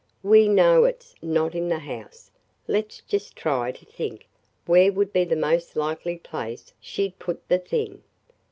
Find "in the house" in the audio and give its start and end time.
1.53-2.31